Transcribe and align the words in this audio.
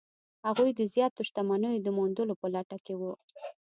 هغوی 0.47 0.71
د 0.75 0.81
زیاتو 0.93 1.25
شتمنیو 1.27 1.83
د 1.85 1.87
موندلو 1.97 2.33
په 2.41 2.47
لټه 2.55 2.77
کې 2.85 2.93
وو. 2.99 3.13